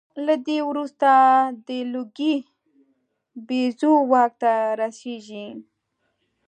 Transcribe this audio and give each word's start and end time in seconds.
له 0.25 0.35
ده 0.45 0.57
وروسته 0.69 1.09
د 1.65 1.67
لوګي 1.93 2.35
بیزو 3.47 3.93
واک 4.11 4.31
ته 4.41 4.51
رسېږي. 4.79 5.45